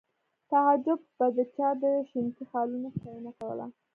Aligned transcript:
تعجب 0.49 0.99
به 1.17 1.27
د 1.35 1.39
چا 1.55 1.69
د 1.81 1.83
شینکي 2.09 2.43
خالونو 2.51 2.87
ستاینه 2.95 3.31
کوله 3.39 3.65